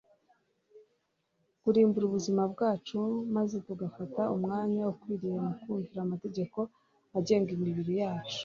kurimbura 1.61 2.05
ubuzima 2.07 2.43
bwacu, 2.53 2.99
maze 3.35 3.55
tugafata 3.67 4.21
umwanya 4.35 4.81
ukwiriye 4.93 5.35
wo 5.43 5.51
kumvira 5.61 5.99
amategeko 6.05 6.59
agenga 7.17 7.49
imibiri 7.57 7.93
yacu 8.03 8.39